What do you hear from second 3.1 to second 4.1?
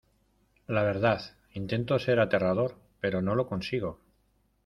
no lo consigo.